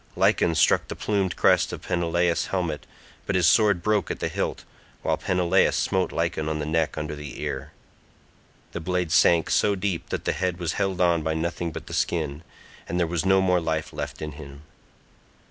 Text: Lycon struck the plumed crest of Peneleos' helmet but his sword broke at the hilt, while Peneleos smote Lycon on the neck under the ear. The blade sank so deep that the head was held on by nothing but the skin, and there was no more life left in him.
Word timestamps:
Lycon 0.15 0.55
struck 0.55 0.87
the 0.87 0.95
plumed 0.95 1.35
crest 1.35 1.71
of 1.71 1.83
Peneleos' 1.83 2.47
helmet 2.47 2.87
but 3.27 3.35
his 3.35 3.45
sword 3.45 3.83
broke 3.83 4.09
at 4.09 4.19
the 4.19 4.29
hilt, 4.29 4.63
while 5.03 5.15
Peneleos 5.15 5.75
smote 5.75 6.11
Lycon 6.11 6.49
on 6.49 6.57
the 6.57 6.65
neck 6.65 6.97
under 6.97 7.15
the 7.15 7.39
ear. 7.39 7.71
The 8.71 8.79
blade 8.79 9.11
sank 9.11 9.51
so 9.51 9.75
deep 9.75 10.09
that 10.09 10.25
the 10.25 10.33
head 10.33 10.57
was 10.57 10.73
held 10.73 11.01
on 11.01 11.21
by 11.21 11.35
nothing 11.35 11.71
but 11.71 11.85
the 11.85 11.93
skin, 11.93 12.41
and 12.89 12.99
there 12.99 13.05
was 13.05 13.27
no 13.27 13.41
more 13.41 13.61
life 13.61 13.93
left 13.93 14.23
in 14.23 14.31
him. 14.31 14.63